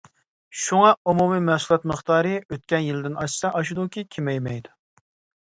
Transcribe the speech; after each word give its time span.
شۇڭا 0.61 0.93
ئومۇمى 1.11 1.37
مەھسۇلات 1.49 1.85
مىقدارى 1.91 2.33
ئۆتكەن 2.39 2.85
يىلدىن 2.87 3.21
ئاشسا 3.27 3.53
ئاشىدۇكى 3.61 4.07
كېمەيمەيدۇ. 4.17 4.77